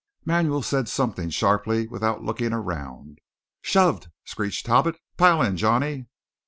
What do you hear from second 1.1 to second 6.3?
sharply, without looking around. "Shove!" screeched Talbot. "Pile in, Johnny!"